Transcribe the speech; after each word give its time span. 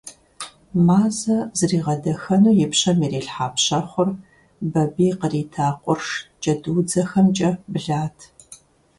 Мазэ 0.85 1.37
зригъэдэхэну 1.57 2.53
и 2.63 2.67
пщэм 2.71 2.99
ирилъхьа 3.05 3.47
пщэхъур 3.55 4.09
Бабий 4.71 5.13
кърита 5.19 5.67
къурш 5.83 6.07
джэдуудзэхэмкӀэ 6.41 7.49
блат. 7.73 8.17